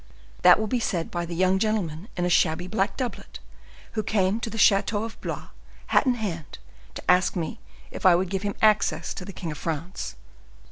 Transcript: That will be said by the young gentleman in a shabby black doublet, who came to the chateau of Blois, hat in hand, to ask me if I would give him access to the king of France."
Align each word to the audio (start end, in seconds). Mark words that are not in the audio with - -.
That 0.41 0.59
will 0.59 0.65
be 0.65 0.79
said 0.79 1.11
by 1.11 1.27
the 1.27 1.35
young 1.35 1.59
gentleman 1.59 2.07
in 2.17 2.25
a 2.25 2.27
shabby 2.27 2.65
black 2.65 2.97
doublet, 2.97 3.37
who 3.91 4.01
came 4.01 4.39
to 4.39 4.49
the 4.49 4.57
chateau 4.57 5.03
of 5.03 5.21
Blois, 5.21 5.49
hat 5.93 6.07
in 6.07 6.15
hand, 6.15 6.57
to 6.95 7.03
ask 7.07 7.35
me 7.35 7.59
if 7.91 8.03
I 8.03 8.15
would 8.15 8.31
give 8.31 8.41
him 8.41 8.55
access 8.63 9.13
to 9.13 9.23
the 9.25 9.31
king 9.31 9.51
of 9.51 9.59
France." 9.59 10.15